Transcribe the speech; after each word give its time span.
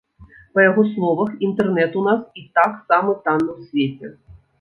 Па 0.53 0.59
яго 0.69 0.85
словах, 0.93 1.29
інтэрнэт 1.47 1.97
у 1.99 2.03
нас 2.07 2.23
і 2.41 2.45
так 2.61 2.73
самы 2.93 3.13
танны 3.27 3.51
ў 3.53 3.67
свеце. 3.67 4.13